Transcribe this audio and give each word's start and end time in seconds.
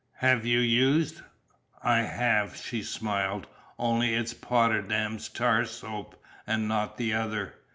Have 0.17 0.47
you 0.47 0.57
used" 0.61 1.21
"I 1.83 1.99
have," 1.99 2.55
she 2.57 2.81
smiled. 2.81 3.45
"Only 3.77 4.15
it's 4.15 4.33
Potterdam's 4.33 5.29
Tar 5.29 5.63
Soap, 5.65 6.19
and 6.47 6.67
not 6.67 6.97
the 6.97 7.13
other. 7.13 7.53